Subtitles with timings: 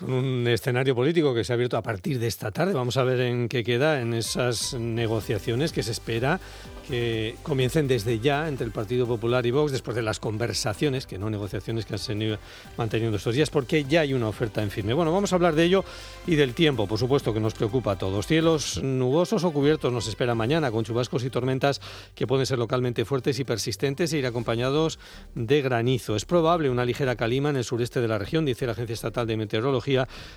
[0.00, 2.72] un escenario político que se ha abierto a partir de esta tarde.
[2.72, 6.40] Vamos a ver en qué queda en esas negociaciones que se espera
[6.88, 11.18] que comiencen desde ya entre el Partido Popular y Vox, después de las conversaciones, que
[11.18, 12.38] no negociaciones que han sido
[12.78, 14.94] manteniendo estos días, porque ya hay una oferta en firme.
[14.94, 15.84] Bueno, vamos a hablar de ello
[16.26, 18.26] y del tiempo, por supuesto, que nos preocupa a todos.
[18.26, 21.82] Cielos nubosos o cubiertos nos espera mañana, con chubascos y tormentas
[22.14, 24.98] que pueden ser localmente fuertes y persistentes e ir acompañados
[25.34, 26.16] de granizo.
[26.16, 29.26] Es probable una ligera calima en el sureste de la región, dice la Agencia Estatal
[29.26, 29.87] de Meteorología,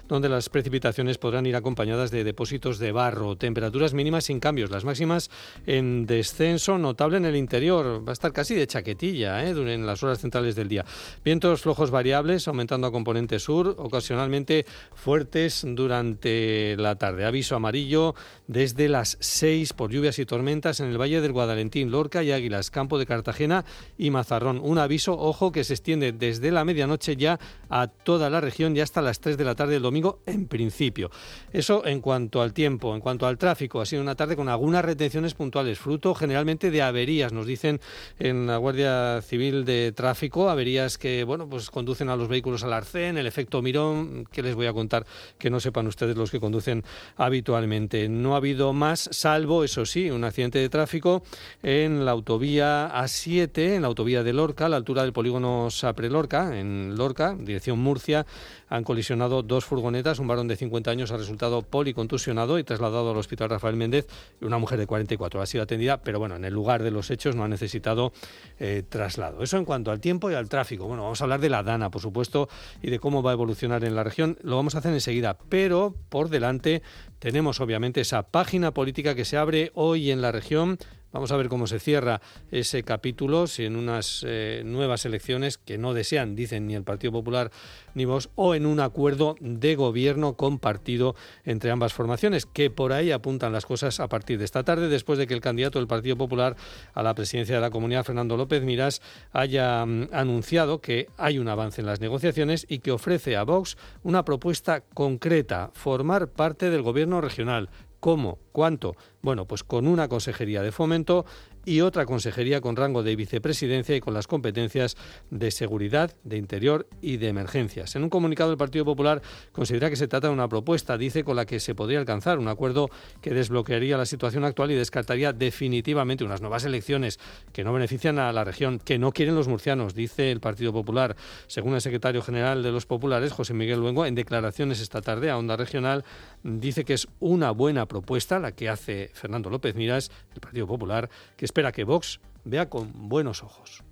[0.07, 3.35] donde las precipitaciones podrán ir acompañadas de depósitos de barro.
[3.35, 5.29] Temperaturas mínimas sin cambios, las máximas
[5.65, 8.03] en descenso notable en el interior.
[8.05, 9.49] Va a estar casi de chaquetilla ¿eh?
[9.51, 10.85] en las horas centrales del día.
[11.23, 17.25] Vientos flojos variables aumentando a componente sur, ocasionalmente fuertes durante la tarde.
[17.25, 18.15] Aviso amarillo
[18.47, 22.71] desde las 6 por lluvias y tormentas en el Valle del Guadalentín, Lorca y Águilas,
[22.71, 23.65] Campo de Cartagena
[23.97, 24.59] y Mazarrón.
[24.61, 28.81] Un aviso, ojo, que se extiende desde la medianoche ya a toda la región y
[28.81, 31.11] hasta las 3 de la tarde del domingo en principio.
[31.53, 33.79] Eso en cuanto al tiempo, en cuanto al tráfico.
[33.79, 37.81] Ha sido una tarde con algunas retenciones puntuales, fruto general generalmente de averías, nos dicen
[38.17, 42.71] en la Guardia Civil de Tráfico, averías que bueno, pues conducen a los vehículos al
[42.71, 45.05] arcén, el efecto mirón, que les voy a contar
[45.37, 46.83] que no sepan ustedes los que conducen
[47.17, 48.07] habitualmente.
[48.07, 51.21] No ha habido más, salvo, eso sí, un accidente de tráfico
[51.61, 56.57] en la autovía A7, en la autovía de Lorca, a la altura del polígono Sapre-Lorca,
[56.57, 58.25] en Lorca, dirección Murcia,
[58.69, 63.17] han colisionado dos furgonetas, un varón de 50 años ha resultado policontusionado y trasladado al
[63.17, 64.07] Hospital Rafael Méndez,
[64.41, 67.09] y una mujer de 44 ha sido atendida, pero bueno, en el lugar de los
[67.09, 68.11] hechos no ha necesitado
[68.59, 69.41] eh, traslado.
[69.41, 70.85] Eso en cuanto al tiempo y al tráfico.
[70.85, 72.49] Bueno, vamos a hablar de la Dana, por supuesto,
[72.81, 74.37] y de cómo va a evolucionar en la región.
[74.41, 76.81] Lo vamos a hacer enseguida, pero por delante
[77.19, 80.77] tenemos obviamente esa página política que se abre hoy en la región
[81.13, 85.77] Vamos a ver cómo se cierra ese capítulo, si en unas eh, nuevas elecciones que
[85.77, 87.51] no desean, dicen ni el Partido Popular
[87.93, 93.11] ni vos, o en un acuerdo de gobierno compartido entre ambas formaciones, que por ahí
[93.11, 96.15] apuntan las cosas a partir de esta tarde, después de que el candidato del Partido
[96.15, 96.55] Popular
[96.93, 99.01] a la presidencia de la comunidad, Fernando López Miras,
[99.33, 103.77] haya mm, anunciado que hay un avance en las negociaciones y que ofrece a Vox
[104.03, 107.69] una propuesta concreta, formar parte del gobierno regional
[108.01, 108.39] ¿Cómo?
[108.51, 108.95] ¿Cuánto?
[109.21, 111.23] Bueno, pues con una consejería de fomento
[111.65, 114.97] y otra consejería con rango de vicepresidencia y con las competencias
[115.29, 117.95] de seguridad, de interior y de emergencias.
[117.95, 121.35] En un comunicado el Partido Popular considera que se trata de una propuesta, dice, con
[121.35, 122.89] la que se podría alcanzar un acuerdo
[123.21, 127.19] que desbloquearía la situación actual y descartaría definitivamente unas nuevas elecciones
[127.53, 131.15] que no benefician a la región, que no quieren los murcianos, dice el Partido Popular.
[131.47, 135.37] Según el secretario general de los populares, José Miguel Luengo, en declaraciones esta tarde a
[135.37, 136.03] Onda Regional,
[136.43, 141.09] dice que es una buena propuesta la que hace Fernando López Miras, el Partido Popular,
[141.37, 143.83] que espera que Vox vea con buenos ojos.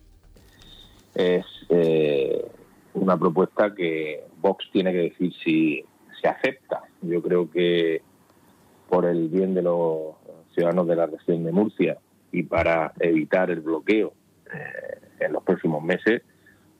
[1.13, 2.41] Es eh,
[2.93, 5.83] una propuesta que Vox tiene que decir si
[6.21, 6.83] se acepta.
[7.01, 8.01] Yo creo que
[8.87, 10.15] por el bien de los
[10.55, 11.97] ciudadanos de la región de Murcia
[12.31, 14.13] y para evitar el bloqueo
[14.53, 16.21] eh, en los próximos meses,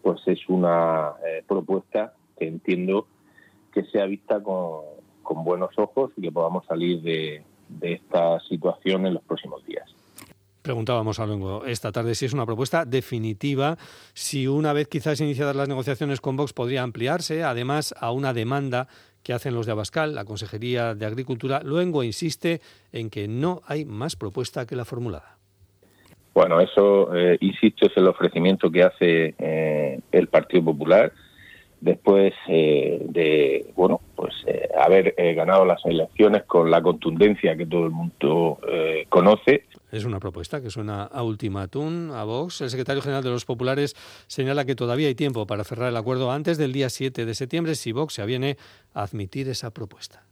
[0.01, 3.05] pues es una eh, propuesta que entiendo
[3.73, 7.43] que sea vista con, buenos ojos y que podamos salir de
[7.81, 9.98] esta situación en los próximos días.
[10.69, 13.75] Preguntábamos a Luengo esta tarde si es una propuesta definitiva,
[14.13, 18.87] si una vez quizás iniciadas las negociaciones con Vox podría ampliarse, además a una demanda
[19.23, 21.61] que hacen los de Abascal, la Consejería de Agricultura.
[21.63, 25.39] Luengo insiste en que no hay más propuesta que la formulada.
[26.35, 31.11] Bueno, eso, eh, insisto, es el ofrecimiento que hace eh, el Partido Popular
[31.81, 34.35] después eh, de bueno pues
[34.77, 38.59] haber ganado las elecciones con la contundencia que todo el mundo
[39.09, 39.63] conoce.
[39.91, 42.61] Es una propuesta que suena a ultimátum a Vox.
[42.61, 43.95] El secretario general de los Populares
[44.27, 47.75] señala que todavía hay tiempo para cerrar el acuerdo antes del día 7 de septiembre
[47.75, 48.57] si Vox se aviene
[48.93, 50.23] a admitir esa propuesta.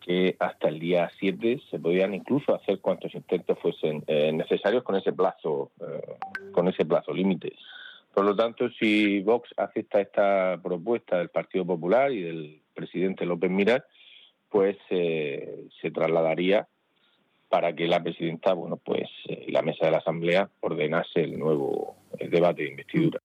[0.00, 5.12] Que hasta el día 7 se podían incluso hacer cuantos intentos fuesen necesarios con ese
[5.12, 5.70] plazo,
[6.52, 7.52] con ese plazo límite.
[8.14, 13.50] Por lo tanto, si Vox acepta esta propuesta del Partido Popular y del presidente López
[13.50, 13.84] Miras,
[14.48, 16.66] pues eh, se trasladaría
[17.48, 21.96] para que la presidenta, bueno, pues eh, la mesa de la Asamblea ordenase el nuevo
[22.18, 23.20] debate de investidura.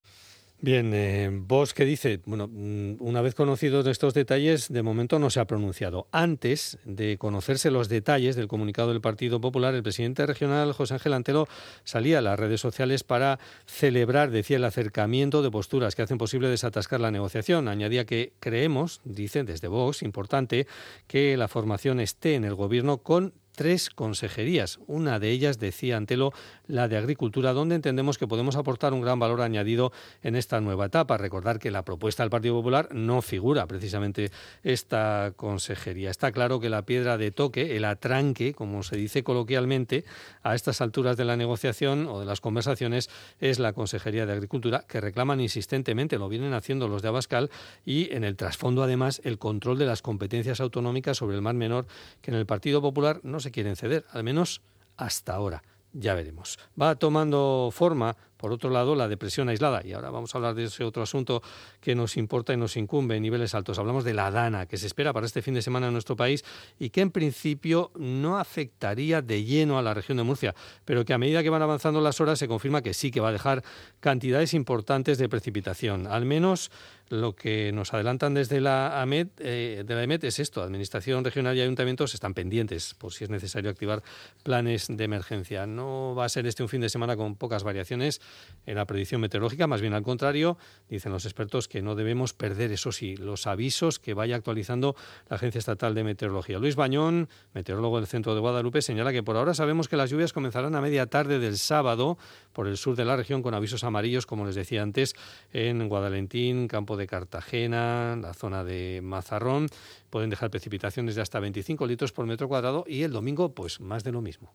[0.65, 5.29] Bien, eh, vos qué dice, bueno, mm, una vez conocidos estos detalles, de momento no
[5.29, 6.07] se ha pronunciado.
[6.13, 11.15] Antes de conocerse los detalles del comunicado del Partido Popular, el presidente regional José Ángel
[11.15, 11.49] Antelo
[11.83, 16.47] salía a las redes sociales para celebrar, decía, el acercamiento de posturas que hacen posible
[16.47, 17.67] desatascar la negociación.
[17.67, 20.65] Añadía que creemos, dice desde Vox, importante
[21.07, 24.79] que la formación esté en el gobierno con tres consejerías.
[24.87, 26.33] Una de ellas, decía Antelo,
[26.67, 29.91] la de Agricultura, donde entendemos que podemos aportar un gran valor añadido
[30.21, 31.17] en esta nueva etapa.
[31.17, 34.31] Recordar que la propuesta del Partido Popular no figura precisamente
[34.63, 36.09] esta consejería.
[36.09, 40.03] Está claro que la piedra de toque, el atranque, como se dice coloquialmente,
[40.41, 43.09] a estas alturas de la negociación o de las conversaciones,
[43.39, 47.49] es la Consejería de Agricultura, que reclaman insistentemente, lo vienen haciendo los de Abascal,
[47.85, 51.85] y en el trasfondo, además, el control de las competencias autonómicas sobre el Mar Menor,
[52.21, 54.61] que en el Partido Popular no se quieren ceder, al menos
[54.97, 55.63] hasta ahora.
[55.93, 56.57] Ya veremos.
[56.79, 59.81] Va tomando forma por otro lado, la depresión aislada.
[59.85, 61.41] Y ahora vamos a hablar de ese otro asunto
[61.79, 63.79] que nos importa y nos incumbe en niveles altos.
[63.79, 66.43] Hablamos de la DANA, que se espera para este fin de semana en nuestro país
[66.77, 70.53] y que en principio no afectaría de lleno a la región de Murcia,
[70.83, 73.29] pero que a medida que van avanzando las horas se confirma que sí, que va
[73.29, 73.63] a dejar
[74.01, 76.05] cantidades importantes de precipitación.
[76.07, 76.69] Al menos
[77.09, 81.61] lo que nos adelantan desde la AMET, eh, la AMET es esto, Administración Regional y
[81.61, 84.03] Ayuntamientos están pendientes por si es necesario activar
[84.43, 85.67] planes de emergencia.
[85.67, 88.19] No va a ser este un fin de semana con pocas variaciones,
[88.65, 90.57] en la predicción meteorológica, más bien al contrario,
[90.89, 94.95] dicen los expertos que no debemos perder, eso sí, los avisos que vaya actualizando
[95.29, 96.59] la Agencia Estatal de Meteorología.
[96.59, 100.33] Luis Bañón, meteorólogo del Centro de Guadalupe, señala que por ahora sabemos que las lluvias
[100.33, 102.17] comenzarán a media tarde del sábado
[102.53, 105.15] por el sur de la región con avisos amarillos, como les decía antes,
[105.51, 109.67] en Guadalentín, Campo de Cartagena, la zona de Mazarrón.
[110.09, 114.03] Pueden dejar precipitaciones de hasta 25 litros por metro cuadrado y el domingo, pues más
[114.03, 114.53] de lo mismo.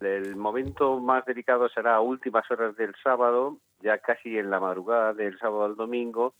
[0.00, 5.14] El momento más delicado será a últimas horas del sábado, ya casi en la madrugada
[5.14, 6.34] del sábado al domingo,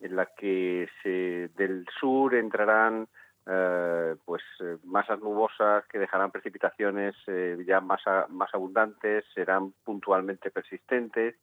[0.00, 3.08] en la que se, del sur entrarán
[3.46, 4.42] eh, pues
[4.84, 11.34] masas nubosas que dejarán precipitaciones eh, ya más, más abundantes, serán puntualmente persistentes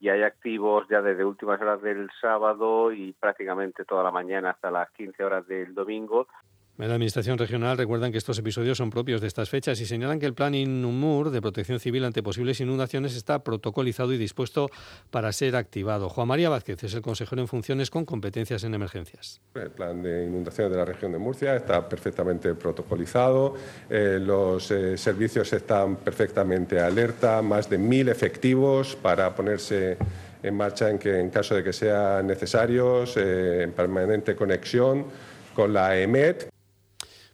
[0.00, 4.70] y hay activos ya desde últimas horas del sábado y prácticamente toda la mañana hasta
[4.70, 6.26] las 15 horas del domingo.
[6.76, 10.18] En la Administración Regional recuerdan que estos episodios son propios de estas fechas y señalan
[10.18, 14.68] que el plan INUMUR de protección civil ante posibles inundaciones está protocolizado y dispuesto
[15.12, 16.08] para ser activado.
[16.08, 19.40] Juan María Vázquez es el consejero en funciones con competencias en emergencias.
[19.54, 23.54] El plan de inundaciones de la región de Murcia está perfectamente protocolizado,
[23.88, 29.96] eh, los eh, servicios están perfectamente alerta, más de mil efectivos para ponerse
[30.42, 35.06] en marcha en, que, en caso de que sean necesarios, eh, en permanente conexión
[35.54, 36.52] con la EMET,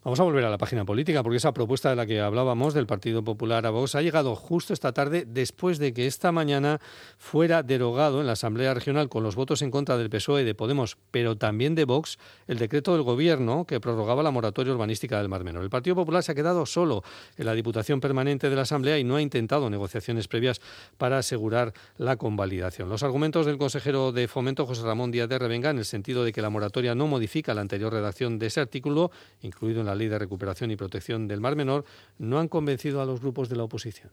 [0.02, 2.86] Vamos a volver a la página política, porque esa propuesta de la que hablábamos del
[2.86, 6.80] Partido Popular a Vox ha llegado justo esta tarde después de que esta mañana
[7.18, 10.96] fuera derogado en la Asamblea Regional con los votos en contra del PSOE de Podemos,
[11.10, 12.18] pero también de Vox,
[12.48, 15.64] el decreto del Gobierno que prorrogaba la moratoria urbanística del Mar Menor.
[15.64, 17.04] El Partido Popular se ha quedado solo
[17.36, 20.62] en la Diputación Permanente de la Asamblea y no ha intentado negociaciones previas
[20.96, 22.88] para asegurar la convalidación.
[22.88, 26.32] Los argumentos del consejero de Fomento, José Ramón Díaz de Revenga, en el sentido de
[26.32, 29.10] que la moratoria no modifica la anterior redacción de ese artículo,
[29.42, 31.84] incluido en la Ley de Recuperación y Protección del Mar Menor
[32.18, 34.10] no han convencido a los grupos de la oposición.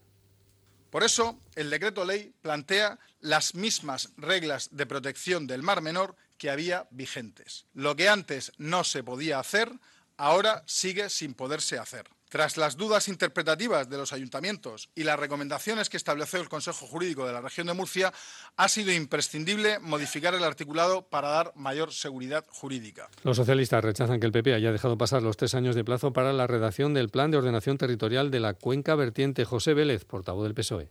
[0.90, 6.50] Por eso, el decreto ley plantea las mismas reglas de protección del Mar Menor que
[6.50, 7.66] había vigentes.
[7.74, 9.70] Lo que antes no se podía hacer,
[10.16, 12.08] ahora sigue sin poderse hacer.
[12.28, 17.26] Tras las dudas interpretativas de los ayuntamientos y las recomendaciones que estableció el Consejo Jurídico
[17.26, 18.12] de la región de Murcia,
[18.56, 23.08] ha sido imprescindible modificar el articulado para dar mayor seguridad jurídica.
[23.22, 26.32] Los socialistas rechazan que el PP haya dejado pasar los tres años de plazo para
[26.32, 29.44] la redacción del Plan de Ordenación Territorial de la Cuenca Vertiente.
[29.44, 30.90] José Vélez, portavoz del PSOE.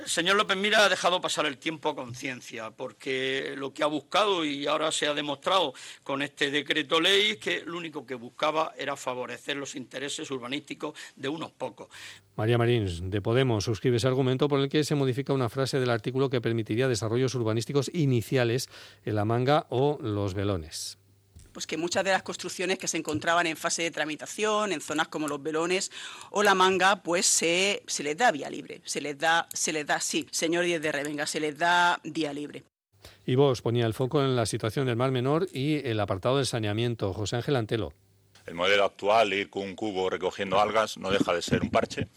[0.00, 3.86] El señor López Mira ha dejado pasar el tiempo a conciencia, porque lo que ha
[3.86, 8.14] buscado y ahora se ha demostrado con este decreto ley es que lo único que
[8.14, 11.88] buscaba era favorecer los intereses urbanísticos de unos pocos.
[12.36, 15.90] María Marín, de Podemos, suscribe ese argumento por el que se modifica una frase del
[15.90, 18.70] artículo que permitiría desarrollos urbanísticos iniciales
[19.04, 20.99] en la manga o los velones
[21.60, 25.08] pues que muchas de las construcciones que se encontraban en fase de tramitación, en zonas
[25.08, 25.92] como los velones
[26.30, 29.86] o la manga, pues se, se les da vía libre, se les da, se les
[29.86, 32.64] da, sí, señor Díez de Revenga, se les da vía libre.
[33.26, 36.46] Y vos ponía el foco en la situación del Mar Menor y el apartado del
[36.46, 37.12] saneamiento.
[37.12, 37.92] José Ángel Antelo.
[38.46, 42.08] El modelo actual, ir con un cubo recogiendo algas, no deja de ser un parche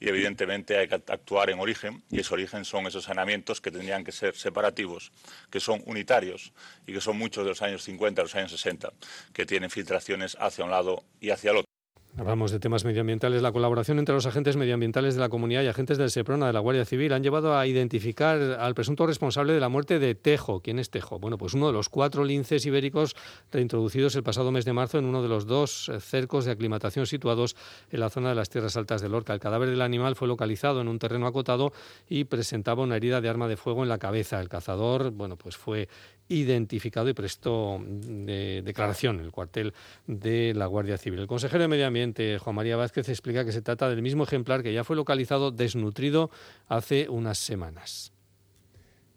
[0.00, 4.04] y evidentemente hay que actuar en origen y ese origen son esos saneamientos que tendrían
[4.04, 5.12] que ser separativos,
[5.50, 6.52] que son unitarios
[6.86, 8.92] y que son muchos de los años 50, los años 60,
[9.32, 11.71] que tienen filtraciones hacia un lado y hacia el otro.
[12.18, 13.40] Hablamos de temas medioambientales.
[13.40, 16.60] La colaboración entre los agentes medioambientales de la comunidad y agentes del SEPRONA de la
[16.60, 20.60] Guardia Civil han llevado a identificar al presunto responsable de la muerte de Tejo.
[20.60, 21.18] ¿Quién es Tejo?
[21.18, 23.16] Bueno, pues uno de los cuatro linces ibéricos
[23.50, 27.56] reintroducidos el pasado mes de marzo en uno de los dos cercos de aclimatación situados
[27.90, 29.32] en la zona de las tierras altas de Lorca.
[29.32, 31.72] El cadáver del animal fue localizado en un terreno acotado
[32.10, 34.38] y presentaba una herida de arma de fuego en la cabeza.
[34.38, 35.88] El cazador, bueno, pues fue
[36.28, 38.26] identificado y prestó mm,
[38.64, 39.72] declaración en el cuartel
[40.06, 41.20] de la Guardia Civil.
[41.20, 42.01] El consejero de Medio Ambiente
[42.38, 46.30] Juan María Vázquez explica que se trata del mismo ejemplar que ya fue localizado desnutrido
[46.68, 48.12] hace unas semanas.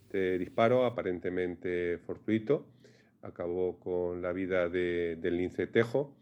[0.06, 2.65] Este disparo, aparentemente fortuito,
[3.22, 6.13] acabó con la vida de, del lince tejo,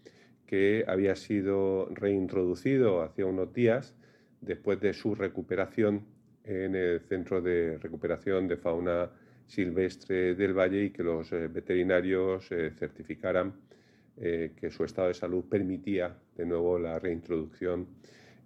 [0.48, 3.94] que había sido reintroducido hace unos días
[4.42, 6.06] después de su recuperación
[6.44, 9.10] en el Centro de Recuperación de Fauna
[9.48, 13.54] Silvestre del Valle y que los eh, veterinarios eh, certificaran
[14.18, 17.88] eh, que su estado de salud permitía de nuevo la reintroducción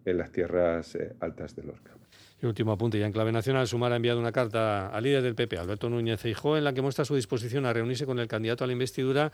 [0.05, 1.97] en las tierras altas de Lorca.
[2.41, 5.33] Y último apunte, ya en clave nacional, Sumar ha enviado una carta al líder del
[5.33, 8.63] PP, Alberto Núñez Feijóo, en la que muestra su disposición a reunirse con el candidato
[8.63, 9.31] a la investidura,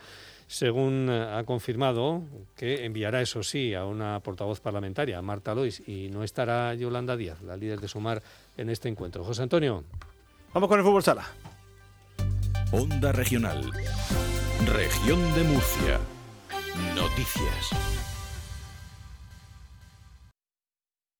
[0.47, 2.23] según eh, ha confirmado
[2.55, 7.41] que enviará, eso sí, a una portavoz parlamentaria, Marta Lois, y no estará Yolanda Díaz,
[7.41, 8.23] la líder de Sumar,
[8.55, 9.25] en este encuentro.
[9.25, 9.83] José Antonio.
[10.53, 11.25] Vamos con el fútbol sala.
[12.71, 13.69] Onda Regional.
[14.65, 15.99] Región de Murcia.
[16.95, 18.12] Noticias.